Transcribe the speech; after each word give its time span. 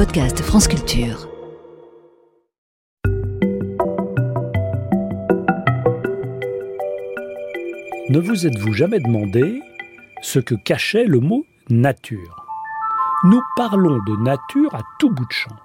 podcast 0.00 0.40
France 0.40 0.66
Culture. 0.66 1.28
Ne 8.08 8.18
vous 8.18 8.46
êtes-vous 8.46 8.72
jamais 8.72 8.98
demandé 8.98 9.60
ce 10.22 10.38
que 10.38 10.54
cachait 10.54 11.04
le 11.04 11.20
mot 11.20 11.44
nature? 11.68 12.46
Nous 13.24 13.42
parlons 13.58 13.98
de 14.06 14.24
nature 14.24 14.74
à 14.74 14.80
tout 14.98 15.10
bout 15.10 15.26
de 15.26 15.32
champ. 15.32 15.56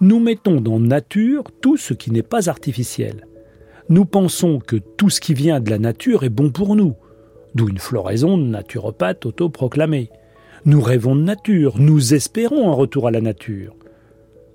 Nous 0.00 0.20
mettons 0.20 0.60
dans 0.60 0.78
nature 0.78 1.42
tout 1.60 1.76
ce 1.76 1.92
qui 1.92 2.12
n'est 2.12 2.22
pas 2.22 2.48
artificiel. 2.48 3.26
Nous 3.88 4.04
pensons 4.04 4.60
que 4.60 4.76
tout 4.76 5.10
ce 5.10 5.20
qui 5.20 5.34
vient 5.34 5.58
de 5.58 5.68
la 5.68 5.80
nature 5.80 6.22
est 6.22 6.28
bon 6.28 6.52
pour 6.52 6.76
nous, 6.76 6.94
d'où 7.56 7.68
une 7.68 7.78
floraison 7.78 8.38
de 8.38 8.44
naturopathes 8.44 9.26
autoproclamés. 9.26 10.10
Nous 10.64 10.80
rêvons 10.80 11.16
de 11.16 11.22
nature, 11.22 11.78
nous 11.78 12.14
espérons 12.14 12.70
un 12.70 12.74
retour 12.74 13.08
à 13.08 13.10
la 13.10 13.22
nature. 13.22 13.74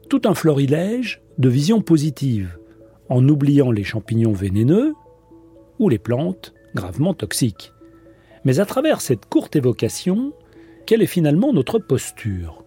Tout 0.09 0.21
un 0.25 0.35
florilège 0.35 1.21
de 1.37 1.49
visions 1.49 1.81
positives, 1.81 2.57
en 3.09 3.27
oubliant 3.27 3.71
les 3.71 3.83
champignons 3.83 4.33
vénéneux 4.33 4.93
ou 5.79 5.89
les 5.89 5.97
plantes 5.97 6.53
gravement 6.75 7.13
toxiques. 7.13 7.73
Mais 8.43 8.59
à 8.59 8.65
travers 8.65 9.01
cette 9.01 9.25
courte 9.25 9.55
évocation, 9.55 10.33
quelle 10.85 11.01
est 11.01 11.07
finalement 11.07 11.53
notre 11.53 11.79
posture? 11.79 12.63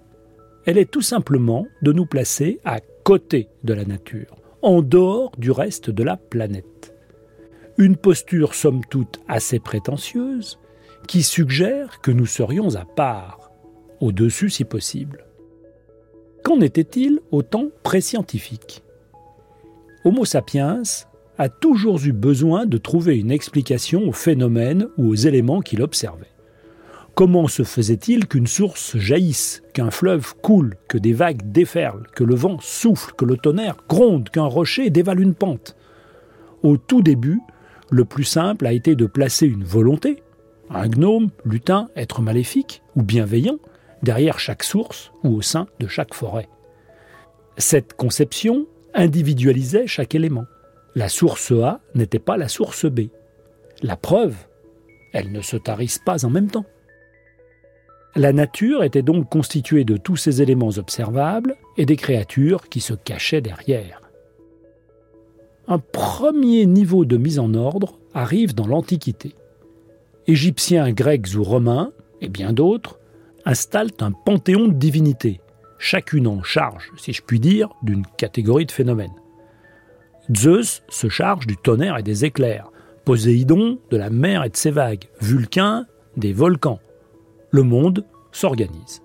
Elle 0.66 0.78
est 0.78 0.90
tout 0.90 1.02
simplement 1.02 1.66
de 1.82 1.92
nous 1.92 2.06
placer 2.06 2.58
à 2.64 2.80
côté 3.04 3.48
de 3.62 3.72
la 3.72 3.84
nature, 3.84 4.36
en 4.62 4.82
dehors 4.82 5.30
du 5.38 5.52
reste 5.52 5.90
de 5.90 6.02
la 6.02 6.16
planète. 6.16 6.94
Une 7.78 7.96
posture 7.96 8.54
somme 8.54 8.84
toute 8.90 9.20
assez 9.28 9.60
prétentieuse, 9.60 10.58
qui 11.06 11.22
suggère 11.22 12.00
que 12.00 12.10
nous 12.10 12.26
serions 12.26 12.74
à 12.74 12.84
part, 12.84 13.52
au-dessus 14.00 14.50
si 14.50 14.64
possible. 14.64 15.27
Qu'en 16.42 16.60
était-il 16.60 17.20
au 17.30 17.42
temps 17.42 17.68
pré-scientifique? 17.82 18.82
Homo 20.04 20.24
sapiens 20.24 20.82
a 21.36 21.48
toujours 21.48 22.04
eu 22.04 22.12
besoin 22.12 22.66
de 22.66 22.78
trouver 22.78 23.16
une 23.16 23.30
explication 23.30 24.08
aux 24.08 24.12
phénomènes 24.12 24.88
ou 24.96 25.08
aux 25.08 25.14
éléments 25.14 25.60
qu'il 25.60 25.82
observait. 25.82 26.26
Comment 27.14 27.48
se 27.48 27.64
faisait-il 27.64 28.28
qu'une 28.28 28.46
source 28.46 28.96
jaillisse, 28.96 29.62
qu'un 29.72 29.90
fleuve 29.90 30.34
coule, 30.40 30.76
que 30.88 30.98
des 30.98 31.12
vagues 31.12 31.50
déferlent, 31.50 32.06
que 32.14 32.24
le 32.24 32.36
vent 32.36 32.58
souffle, 32.60 33.12
que 33.16 33.24
le 33.24 33.36
tonnerre 33.36 33.76
gronde, 33.88 34.30
qu'un 34.30 34.44
rocher 34.44 34.90
dévale 34.90 35.20
une 35.20 35.34
pente? 35.34 35.76
Au 36.62 36.76
tout 36.76 37.02
début, 37.02 37.40
le 37.90 38.04
plus 38.04 38.24
simple 38.24 38.66
a 38.66 38.72
été 38.72 38.94
de 38.94 39.06
placer 39.06 39.46
une 39.46 39.64
volonté, 39.64 40.22
un 40.70 40.88
gnome, 40.88 41.30
lutin, 41.44 41.88
être 41.96 42.22
maléfique 42.22 42.82
ou 42.94 43.02
bienveillant, 43.02 43.58
derrière 44.02 44.38
chaque 44.38 44.62
source 44.62 45.12
ou 45.24 45.36
au 45.36 45.42
sein 45.42 45.66
de 45.80 45.86
chaque 45.86 46.14
forêt. 46.14 46.48
Cette 47.56 47.94
conception 47.94 48.66
individualisait 48.94 49.86
chaque 49.86 50.14
élément. 50.14 50.44
La 50.94 51.08
source 51.08 51.52
A 51.52 51.80
n'était 51.94 52.18
pas 52.18 52.36
la 52.36 52.48
source 52.48 52.86
B. 52.86 53.08
La 53.82 53.96
preuve, 53.96 54.36
elles 55.12 55.32
ne 55.32 55.40
se 55.40 55.56
tarissent 55.56 56.00
pas 56.04 56.24
en 56.24 56.30
même 56.30 56.50
temps. 56.50 56.66
La 58.16 58.32
nature 58.32 58.82
était 58.82 59.02
donc 59.02 59.28
constituée 59.28 59.84
de 59.84 59.96
tous 59.96 60.16
ces 60.16 60.42
éléments 60.42 60.76
observables 60.76 61.56
et 61.76 61.86
des 61.86 61.96
créatures 61.96 62.68
qui 62.68 62.80
se 62.80 62.94
cachaient 62.94 63.40
derrière. 63.40 64.00
Un 65.68 65.78
premier 65.78 66.64
niveau 66.66 67.04
de 67.04 67.16
mise 67.16 67.38
en 67.38 67.54
ordre 67.54 67.98
arrive 68.14 68.54
dans 68.54 68.66
l'Antiquité. 68.66 69.34
Égyptiens, 70.26 70.90
Grecs 70.92 71.34
ou 71.36 71.44
Romains, 71.44 71.92
et 72.20 72.28
bien 72.28 72.52
d'autres, 72.52 72.97
installent 73.48 73.92
un 74.00 74.12
panthéon 74.12 74.68
de 74.68 74.74
divinités, 74.74 75.40
chacune 75.78 76.26
en 76.26 76.42
charge, 76.42 76.92
si 76.98 77.14
je 77.14 77.22
puis 77.22 77.40
dire, 77.40 77.70
d'une 77.82 78.04
catégorie 78.18 78.66
de 78.66 78.72
phénomènes. 78.72 79.14
Zeus 80.36 80.82
se 80.90 81.08
charge 81.08 81.46
du 81.46 81.56
tonnerre 81.56 81.96
et 81.96 82.02
des 82.02 82.26
éclairs, 82.26 82.70
Poséidon 83.06 83.78
de 83.90 83.96
la 83.96 84.10
mer 84.10 84.44
et 84.44 84.50
de 84.50 84.56
ses 84.56 84.70
vagues, 84.70 85.08
Vulcain 85.22 85.86
des 86.18 86.34
volcans. 86.34 86.78
Le 87.50 87.62
monde 87.62 88.04
s'organise. 88.32 89.00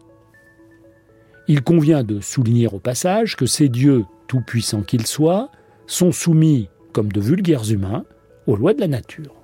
Il 1.48 1.64
convient 1.64 2.04
de 2.04 2.20
souligner 2.20 2.68
au 2.68 2.80
passage 2.80 3.38
que 3.38 3.46
ces 3.46 3.70
dieux, 3.70 4.04
tout 4.28 4.42
puissants 4.42 4.84
qu'ils 4.84 5.08
soient, 5.08 5.52
sont 5.88 6.12
soumis, 6.12 6.68
comme 6.92 7.14
de 7.14 7.22
vulgaires 7.22 7.72
humains, 7.72 8.04
aux 8.46 8.58
lois 8.58 8.74
de 8.74 8.82
la 8.82 8.90
nature. 8.90 9.43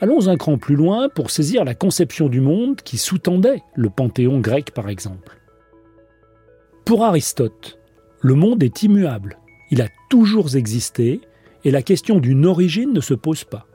Allons 0.00 0.28
un 0.28 0.36
cran 0.36 0.58
plus 0.58 0.76
loin 0.76 1.08
pour 1.08 1.30
saisir 1.30 1.64
la 1.64 1.74
conception 1.74 2.28
du 2.28 2.40
monde 2.40 2.82
qui 2.82 2.98
sous-tendait 2.98 3.62
le 3.74 3.88
panthéon 3.88 4.40
grec 4.40 4.72
par 4.72 4.88
exemple. 4.88 5.38
Pour 6.84 7.04
Aristote, 7.04 7.78
le 8.20 8.34
monde 8.34 8.62
est 8.62 8.82
immuable, 8.82 9.38
il 9.70 9.80
a 9.80 9.88
toujours 10.10 10.54
existé 10.54 11.20
et 11.64 11.70
la 11.70 11.82
question 11.82 12.18
d'une 12.18 12.46
origine 12.46 12.92
ne 12.92 13.00
se 13.00 13.14
pose 13.14 13.44
pas. 13.44 13.66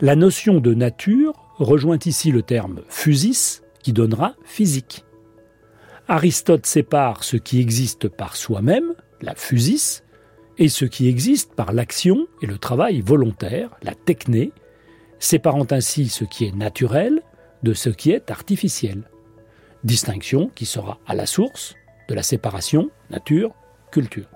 La 0.00 0.16
notion 0.16 0.60
de 0.60 0.74
nature 0.74 1.34
rejoint 1.58 1.98
ici 2.04 2.32
le 2.32 2.42
terme 2.42 2.80
physis 2.88 3.62
qui 3.82 3.92
donnera 3.92 4.34
physique. 4.44 5.04
Aristote 6.08 6.66
sépare 6.66 7.24
ce 7.24 7.36
qui 7.36 7.60
existe 7.60 8.08
par 8.08 8.36
soi-même, 8.36 8.94
la 9.20 9.34
physis, 9.34 10.02
et 10.58 10.68
ce 10.68 10.84
qui 10.84 11.08
existe 11.08 11.54
par 11.54 11.72
l'action 11.72 12.26
et 12.42 12.46
le 12.46 12.58
travail 12.58 13.00
volontaire, 13.00 13.70
la 13.82 13.94
techné, 13.94 14.52
séparant 15.18 15.66
ainsi 15.70 16.08
ce 16.08 16.24
qui 16.24 16.44
est 16.44 16.54
naturel 16.54 17.22
de 17.62 17.72
ce 17.72 17.88
qui 17.88 18.10
est 18.10 18.30
artificiel. 18.30 19.02
Distinction 19.84 20.50
qui 20.54 20.66
sera 20.66 20.98
à 21.06 21.14
la 21.14 21.26
source 21.26 21.74
de 22.08 22.14
la 22.14 22.22
séparation 22.22 22.90
nature-culture. 23.10 24.28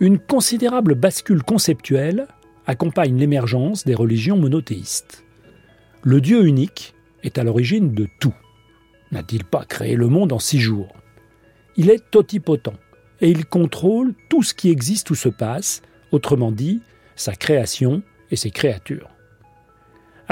Une 0.00 0.18
considérable 0.18 0.94
bascule 0.94 1.42
conceptuelle 1.42 2.26
accompagne 2.66 3.16
l'émergence 3.16 3.84
des 3.84 3.94
religions 3.94 4.36
monothéistes. 4.36 5.24
Le 6.02 6.20
Dieu 6.20 6.44
unique 6.44 6.94
est 7.22 7.38
à 7.38 7.44
l'origine 7.44 7.94
de 7.94 8.08
tout. 8.20 8.34
N'a-t-il 9.12 9.44
pas 9.44 9.64
créé 9.64 9.94
le 9.94 10.08
monde 10.08 10.32
en 10.32 10.38
six 10.38 10.58
jours? 10.58 10.92
Il 11.76 11.90
est 11.90 12.10
totipotent 12.10 12.74
et 13.20 13.30
il 13.30 13.46
contrôle 13.46 14.14
tout 14.28 14.42
ce 14.42 14.54
qui 14.54 14.70
existe 14.70 15.10
ou 15.10 15.14
se 15.14 15.28
passe, 15.28 15.82
autrement 16.10 16.50
dit, 16.50 16.82
sa 17.14 17.34
création 17.34 18.02
et 18.30 18.36
ses 18.36 18.50
créatures. 18.50 19.11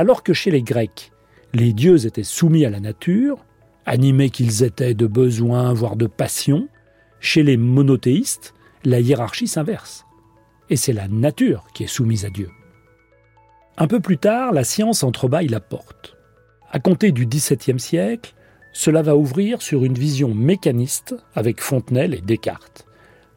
Alors 0.01 0.23
que 0.23 0.33
chez 0.33 0.51
les 0.51 0.63
Grecs, 0.63 1.13
les 1.53 1.75
dieux 1.75 2.07
étaient 2.07 2.23
soumis 2.23 2.65
à 2.65 2.71
la 2.71 2.81
nature, 2.81 3.45
animés 3.85 4.31
qu'ils 4.31 4.63
étaient 4.63 4.95
de 4.95 5.07
besoins, 5.07 5.75
voire 5.75 5.95
de 5.95 6.07
passions, 6.07 6.69
chez 7.21 7.43
les 7.43 7.59
monothéistes, 7.59 8.55
la 8.83 9.01
hiérarchie 9.01 9.47
s'inverse. 9.47 10.07
Et 10.71 10.77
c'est 10.77 10.95
la 10.95 11.07
nature 11.07 11.67
qui 11.75 11.85
est 11.85 11.87
soumise 11.87 12.25
à 12.25 12.31
Dieu. 12.31 12.49
Un 13.77 13.89
peu 13.89 14.01
plus 14.01 14.17
tard, 14.17 14.55
la 14.55 14.65
science 14.65 15.05
entrebâille 15.05 15.49
la 15.49 15.61
porte. 15.61 16.17
À 16.71 16.79
compter 16.79 17.13
du 17.13 17.27
XVIIe 17.27 17.79
siècle, 17.79 18.33
cela 18.73 19.03
va 19.03 19.17
ouvrir 19.17 19.61
sur 19.61 19.85
une 19.85 19.99
vision 19.99 20.33
mécaniste 20.33 21.15
avec 21.35 21.61
Fontenelle 21.61 22.15
et 22.15 22.23
Descartes. 22.23 22.87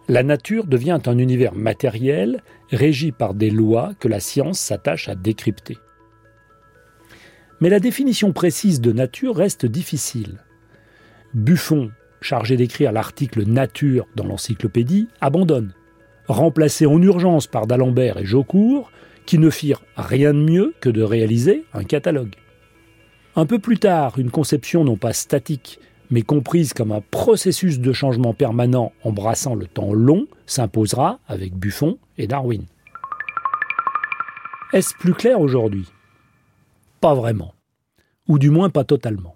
La 0.07 0.23
nature 0.23 0.65
devient 0.65 1.01
un 1.07 1.17
univers 1.17 1.55
matériel 1.55 2.41
régi 2.71 3.11
par 3.11 3.33
des 3.33 3.49
lois 3.49 3.91
que 3.99 4.07
la 4.07 4.21
science 4.21 4.59
s'attache 4.59 5.09
à 5.09 5.15
décrypter. 5.15 5.77
Mais 7.63 7.69
la 7.69 7.79
définition 7.79 8.33
précise 8.33 8.81
de 8.81 8.91
nature 8.91 9.37
reste 9.37 9.65
difficile. 9.65 10.39
Buffon, 11.33 11.91
chargé 12.19 12.57
d'écrire 12.57 12.91
l'article 12.91 13.45
Nature 13.45 14.05
dans 14.17 14.25
l'encyclopédie, 14.25 15.07
abandonne, 15.21 15.73
remplacé 16.27 16.85
en 16.85 17.01
urgence 17.01 17.47
par 17.47 17.65
d'Alembert 17.65 18.17
et 18.17 18.25
Jaucourt, 18.25 18.91
qui 19.25 19.37
ne 19.37 19.49
firent 19.49 19.81
rien 19.95 20.33
de 20.33 20.39
mieux 20.39 20.73
que 20.81 20.89
de 20.89 21.01
réaliser 21.03 21.63
un 21.73 21.85
catalogue. 21.85 22.35
Un 23.37 23.45
peu 23.45 23.59
plus 23.59 23.79
tard, 23.79 24.19
une 24.19 24.29
conception 24.29 24.83
non 24.83 24.97
pas 24.97 25.13
statique, 25.13 25.79
mais 26.11 26.21
comprise 26.21 26.73
comme 26.73 26.91
un 26.91 27.01
processus 27.11 27.79
de 27.79 27.93
changement 27.93 28.33
permanent 28.33 28.91
embrassant 29.05 29.55
le 29.55 29.67
temps 29.67 29.93
long, 29.93 30.27
s'imposera 30.47 31.21
avec 31.29 31.55
Buffon 31.55 31.97
et 32.17 32.27
Darwin. 32.27 32.65
Est-ce 34.73 34.93
plus 34.95 35.13
clair 35.13 35.39
aujourd'hui? 35.39 35.92
Pas 37.03 37.15
vraiment, 37.15 37.53
ou 38.29 38.39
du 38.39 38.49
moins 38.49 38.69
pas 38.69 38.85
totalement. 38.85 39.35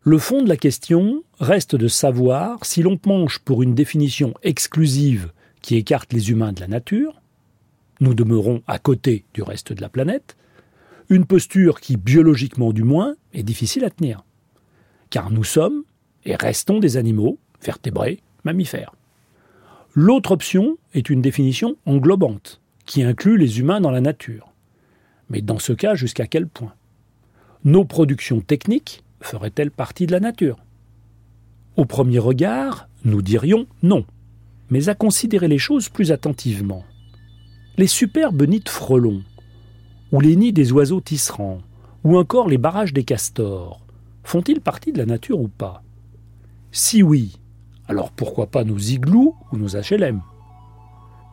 Le 0.00 0.18
fond 0.18 0.42
de 0.42 0.48
la 0.48 0.56
question 0.56 1.22
reste 1.38 1.76
de 1.76 1.86
savoir 1.86 2.64
si 2.64 2.82
l'on 2.82 2.96
penche 2.96 3.38
pour 3.38 3.62
une 3.62 3.76
définition 3.76 4.34
exclusive 4.42 5.30
qui 5.62 5.76
écarte 5.76 6.12
les 6.12 6.32
humains 6.32 6.52
de 6.52 6.60
la 6.60 6.66
nature, 6.66 7.22
nous 8.00 8.14
demeurons 8.14 8.64
à 8.66 8.80
côté 8.80 9.24
du 9.32 9.42
reste 9.42 9.72
de 9.72 9.80
la 9.80 9.88
planète, 9.88 10.36
une 11.08 11.24
posture 11.24 11.80
qui, 11.80 11.96
biologiquement 11.96 12.72
du 12.72 12.82
moins, 12.82 13.14
est 13.32 13.44
difficile 13.44 13.84
à 13.84 13.90
tenir. 13.90 14.24
Car 15.08 15.30
nous 15.30 15.44
sommes 15.44 15.84
et 16.24 16.34
restons 16.34 16.80
des 16.80 16.96
animaux, 16.96 17.38
vertébrés, 17.62 18.18
mammifères. 18.42 18.96
L'autre 19.94 20.32
option 20.32 20.78
est 20.94 21.10
une 21.10 21.22
définition 21.22 21.76
englobante, 21.86 22.60
qui 22.86 23.04
inclut 23.04 23.38
les 23.38 23.60
humains 23.60 23.80
dans 23.80 23.92
la 23.92 24.00
nature. 24.00 24.52
Mais 25.30 25.42
dans 25.42 25.60
ce 25.60 25.72
cas, 25.72 25.94
jusqu'à 25.94 26.26
quel 26.26 26.48
point? 26.48 26.74
Nos 27.64 27.84
productions 27.84 28.40
techniques 28.40 29.02
feraient-elles 29.20 29.72
partie 29.72 30.06
de 30.06 30.12
la 30.12 30.20
nature? 30.20 30.58
Au 31.76 31.84
premier 31.84 32.20
regard, 32.20 32.88
nous 33.04 33.20
dirions 33.20 33.66
non, 33.82 34.04
mais 34.70 34.88
à 34.88 34.94
considérer 34.94 35.48
les 35.48 35.58
choses 35.58 35.88
plus 35.88 36.12
attentivement. 36.12 36.84
Les 37.76 37.88
superbes 37.88 38.42
nids 38.42 38.60
de 38.60 38.68
frelons, 38.68 39.22
ou 40.12 40.20
les 40.20 40.36
nids 40.36 40.52
des 40.52 40.72
oiseaux 40.72 41.00
tisserands, 41.00 41.60
ou 42.04 42.16
encore 42.16 42.48
les 42.48 42.58
barrages 42.58 42.92
des 42.92 43.04
castors, 43.04 43.80
font-ils 44.22 44.60
partie 44.60 44.92
de 44.92 44.98
la 44.98 45.06
nature 45.06 45.40
ou 45.40 45.48
pas? 45.48 45.82
Si 46.70 47.02
oui, 47.02 47.38
alors 47.88 48.12
pourquoi 48.12 48.46
pas 48.46 48.62
nos 48.62 48.78
igloos 48.78 49.34
ou 49.50 49.56
nos 49.56 49.76
HLM 49.76 50.20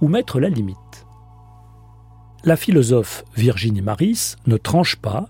Ou 0.01 0.07
mettre 0.07 0.39
la 0.39 0.50
limite? 0.50 1.06
La 2.44 2.56
philosophe 2.56 3.25
Virginie 3.36 3.81
Maris 3.81 4.36
ne 4.48 4.57
tranche 4.57 4.95
pas, 4.95 5.28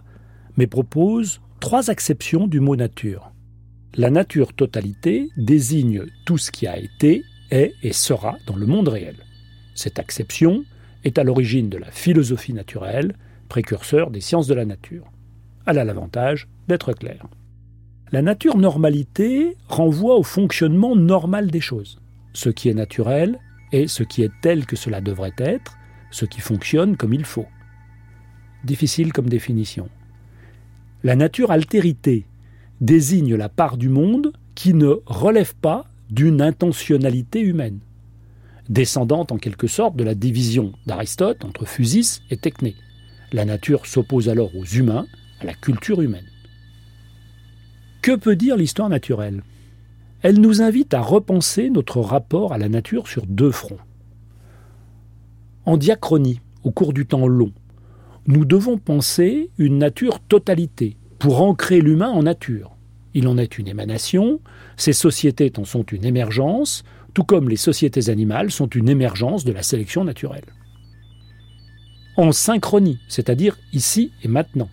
mais 0.58 0.68
propose 0.68 1.42
trois 1.60 1.90
acceptions 1.90 2.48
du 2.48 2.60
mot 2.60 2.76
nature. 2.76 3.32
La 3.96 4.10
nature 4.10 4.54
totalité 4.54 5.30
désigne 5.38 6.04
tout 6.26 6.38
ce 6.38 6.52
qui 6.52 6.68
a 6.68 6.78
été, 6.78 7.24
est 7.52 7.74
et 7.84 7.94
sera 7.94 8.38
dans 8.46 8.56
le 8.56 8.66
monde 8.66 8.88
réel. 8.88 9.16
Cette 9.74 10.00
acception 10.00 10.64
est 11.04 11.18
à 11.18 11.24
l'origine 11.24 11.70
de 11.70 11.78
la 11.78 11.92
philosophie 11.92 12.54
naturelle, 12.54 13.16
précurseur 13.48 14.12
des 14.12 14.22
sciences 14.22 14.48
de 14.48 14.54
la 14.54 14.66
nature. 14.66 15.06
Elle 15.66 15.80
a 15.80 15.86
l'avantage 15.86 16.48
d'être 16.68 16.94
claire. 16.94 17.28
La 18.12 18.22
nature 18.22 18.58
normalité 18.58 19.56
renvoie 19.68 20.18
au 20.18 20.24
fonctionnement 20.24 20.96
normal 20.96 21.52
des 21.52 21.62
choses. 21.62 22.00
Ce 22.34 22.50
qui 22.50 22.70
est 22.70 22.74
naturel 22.74 23.40
est 23.72 23.88
ce 23.88 24.04
qui 24.04 24.24
est 24.24 24.32
tel 24.42 24.66
que 24.66 24.76
cela 24.76 25.02
devrait 25.02 25.34
être, 25.38 25.78
ce 26.12 26.26
qui 26.26 26.42
fonctionne 26.42 26.98
comme 26.98 27.14
il 27.14 27.26
faut. 27.26 27.48
Difficile 28.64 29.14
comme 29.14 29.30
définition. 29.30 29.90
La 31.06 31.16
nature 31.16 31.52
altérité 31.52 32.26
désigne 32.82 33.36
la 33.36 33.48
part 33.48 33.78
du 33.78 33.90
monde 33.90 34.34
qui 34.56 34.74
ne 34.74 34.96
relève 35.06 35.54
pas 35.54 35.86
d'une 36.10 36.42
intentionnalité 36.42 37.42
humaine, 37.42 37.78
descendante 38.70 39.32
en 39.32 39.38
quelque 39.38 39.68
sorte 39.68 39.96
de 39.96 40.04
la 40.04 40.16
division 40.16 40.74
d'Aristote 40.88 41.46
entre 41.46 41.68
physis 41.68 42.24
et 42.32 42.38
techné. 42.38 42.76
La 43.34 43.46
nature 43.46 43.86
s'oppose 43.86 44.30
alors 44.30 44.50
aux 44.56 44.66
humains, 44.66 45.06
à 45.42 45.46
la 45.46 45.54
culture 45.54 46.02
humaine. 46.02 46.26
Que 48.02 48.16
peut 48.16 48.36
dire 48.36 48.58
l'histoire 48.58 48.90
naturelle? 48.90 49.44
Elle 50.24 50.42
nous 50.42 50.64
invite 50.64 50.96
à 50.96 51.02
repenser 51.02 51.70
notre 51.70 52.00
rapport 52.00 52.52
à 52.52 52.58
la 52.58 52.68
nature 52.68 53.08
sur 53.08 53.28
deux 53.28 53.52
fronts. 53.52 53.78
En 55.66 55.78
diachronie, 55.78 56.42
au 56.64 56.72
cours 56.72 56.94
du 56.94 57.06
temps 57.06 57.28
long, 57.28 57.52
nous 58.28 58.46
devons 58.46 58.78
penser 58.78 59.50
une 59.58 59.78
nature 59.78 60.20
totalité 60.20 60.98
pour 61.20 61.42
ancrer 61.42 61.82
l'humain 61.82 62.10
en 62.10 62.24
nature. 62.24 62.76
Il 63.14 63.28
en 63.28 63.38
est 63.38 63.58
une 63.58 63.68
émanation, 63.68 64.40
ces 64.78 64.94
sociétés 64.94 65.52
en 65.58 65.64
sont 65.64 65.84
une 65.84 66.06
émergence, 66.06 66.84
tout 67.14 67.24
comme 67.24 67.50
les 67.50 67.56
sociétés 67.56 68.10
animales 68.10 68.52
sont 68.52 68.68
une 68.68 68.90
émergence 68.90 69.46
de 69.46 69.54
la 69.54 69.64
sélection 69.64 70.04
naturelle. 70.04 70.46
En 72.18 72.32
synchronie, 72.32 73.00
c'est-à-dire 73.08 73.58
ici 73.74 74.12
et 74.24 74.28
maintenant. 74.28 74.70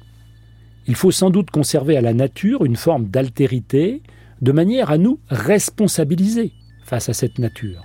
Il 0.87 0.97
faut 0.97 1.11
sans 1.11 1.31
doute 1.31 1.51
conserver 1.51 1.97
à 1.97 2.01
la 2.01 2.15
nature 2.15 2.65
une 2.65 2.77
forme 2.77 3.07
d'altérité, 3.07 4.03
de 4.41 4.53
manière 4.53 4.91
à 4.91 4.99
nous 4.99 5.21
responsabiliser 5.29 6.53
face 6.85 7.09
à 7.09 7.13
cette 7.13 7.39
nature, 7.39 7.85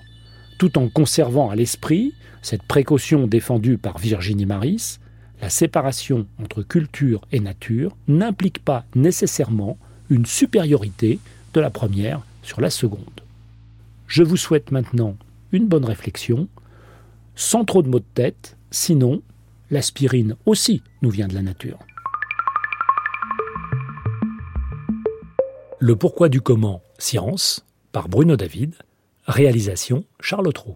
tout 0.58 0.78
en 0.80 0.90
conservant 0.90 1.50
à 1.52 1.56
l'esprit 1.56 2.14
cette 2.42 2.64
précaution 2.64 3.28
défendue 3.28 3.78
par 3.78 4.00
Virginie 4.00 4.46
Maris, 4.46 5.00
la 5.42 5.50
séparation 5.50 6.28
entre 6.42 6.63
culture 6.63 7.22
et 7.31 7.39
nature 7.39 7.95
n'implique 8.07 8.63
pas 8.63 8.86
nécessairement 8.95 9.78
une 10.10 10.25
supériorité 10.25 11.19
de 11.54 11.60
la 11.60 11.69
première 11.69 12.22
sur 12.44 12.62
la 12.62 12.69
seconde. 12.69 13.22
Je 14.07 14.24
vous 14.24 14.38
souhaite 14.38 14.72
maintenant 14.72 15.16
une 15.51 15.68
bonne 15.68 15.86
réflexion, 15.86 16.48
sans 17.36 17.66
trop 17.66 17.81
de 17.81 17.89
maux 17.89 18.00
de 18.00 18.06
tête, 18.13 18.57
sinon 18.72 19.22
l'aspirine 19.69 20.36
aussi 20.45 20.81
nous 21.01 21.10
vient 21.10 21.28
de 21.28 21.36
la 21.36 21.42
nature. 21.42 21.80
Le 25.80 25.95
pourquoi 25.95 26.30
du 26.30 26.42
comment, 26.42 26.81
science, 26.98 27.63
par 27.92 28.10
Bruno 28.10 28.36
David, 28.36 28.74
réalisation 29.28 30.04
Charles 30.19 30.51
Trou. 30.54 30.75